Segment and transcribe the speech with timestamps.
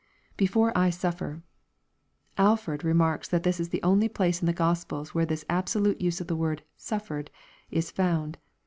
[0.35, 1.43] [Before I suffer^
[2.35, 6.19] Alford remarks that this is the only place in the Gospels where this absolute use
[6.19, 7.29] of the word" suffered"
[7.71, 8.39] ia found.